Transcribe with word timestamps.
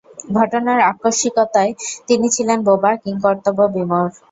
ঘটনার 0.37 0.79
আকস্মিকতায় 0.91 1.71
তিনি 2.07 2.27
ছিলেন 2.35 2.59
বোবা, 2.67 2.91
কিংকর্তব্যবিমূঢ়। 3.03 4.09